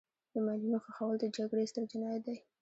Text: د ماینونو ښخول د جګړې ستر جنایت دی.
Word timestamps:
د 0.31 0.33
ماینونو 0.45 0.77
ښخول 0.85 1.15
د 1.19 1.25
جګړې 1.37 1.65
ستر 1.71 1.83
جنایت 1.91 2.21
دی. 2.27 2.37